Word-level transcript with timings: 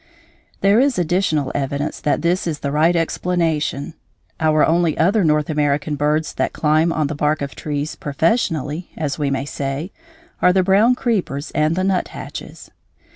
There 0.61 0.79
is 0.79 0.97
additional 0.97 1.51
evidence 1.53 1.99
that 1.99 2.23
this 2.23 2.47
is 2.47 2.61
the 2.61 2.71
right 2.71 2.95
explanation. 2.95 3.93
Our 4.39 4.65
only 4.65 4.97
other 4.97 5.23
North 5.23 5.47
American 5.47 5.95
birds 5.95 6.33
that 6.33 6.53
climb 6.53 6.91
on 6.91 7.05
the 7.05 7.13
bark 7.13 7.39
of 7.43 7.53
trees 7.53 7.95
professionally, 7.95 8.89
as 8.97 9.19
we 9.19 9.29
may 9.29 9.45
say, 9.45 9.91
are 10.41 10.53
the 10.53 10.63
brown 10.63 10.95
creepers 10.95 11.51
and 11.51 11.75
the 11.75 11.83
nuthatches. 11.83 12.71